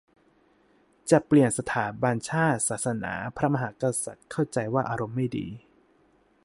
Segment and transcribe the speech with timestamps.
[1.11, 5.47] จะเปลี่ยนสถาบันชาติ ศาสนา พระมหากษัตริย์ เข้าใจว่าอารมณ์ไม่ดี